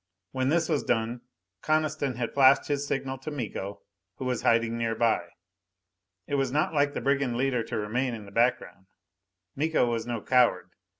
[0.31, 1.21] When this was done,
[1.61, 3.83] Coniston had flashed his signal to Miko,
[4.15, 5.27] who was hiding nearby.
[6.25, 8.87] It was not like the brigand leader to remain in the background.
[9.55, 10.71] Miko was no coward.